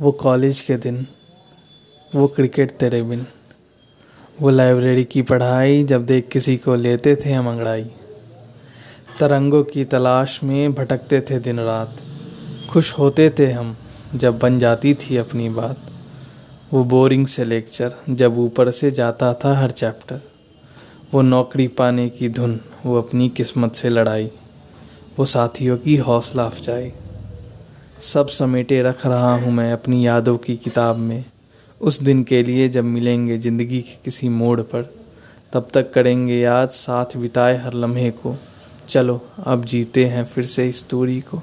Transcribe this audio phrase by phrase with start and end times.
[0.00, 1.06] वो कॉलेज के दिन,
[2.14, 3.26] वो क्रिकेट तेरे बिन,
[4.40, 7.82] वो लाइब्रेरी की पढ़ाई जब देख किसी को लेते थे हम अंगड़ाई।
[9.18, 11.96] तरंगों की तलाश में भटकते थे दिन रात।
[12.70, 13.76] खुश होते थे हम
[14.14, 15.80] जब बन जाती थी अपनी बात।
[16.72, 20.20] वो बोरिंग से लेक्चर जब ऊपर से जाता था हर चैप्टर
[21.14, 24.30] वो नौकरी पाने की धुन, वो अपनी किस्मत से लड़ाई।
[25.18, 26.92] वो साथियों की हौसला अफजाई।
[28.00, 31.24] सब समेटे रख रहा हूँ मैं अपनी यादों की किताब में।
[31.80, 34.94] उस दिन के लिए जब मिलेंगे ज़िंदगी के किसी मोड़ पर,
[35.52, 38.36] तब तक करेंगे याद साथ बिताए हर लम्हे को।
[38.88, 41.42] चलो, अब जीते हैं फिर से इस दूरी को।